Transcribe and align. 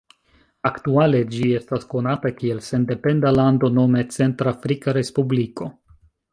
Aktuale 0.69 1.19
ĝi 1.35 1.49
estas 1.57 1.85
konata 1.91 2.33
kiel 2.39 2.63
sendependa 2.69 3.35
lando 3.37 3.71
nome 3.79 4.05
Centr-Afrika 4.17 4.99
Respubliko. 5.01 5.73